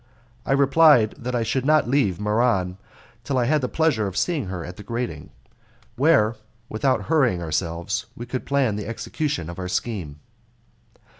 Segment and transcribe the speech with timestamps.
[0.47, 2.77] I replied that I should not leave Muran
[3.23, 5.29] till I had the pleasure of seeing her at the grating,
[5.95, 6.37] where,
[6.69, 10.19] without hurrying ourselves, we could plan the execution of our scheme.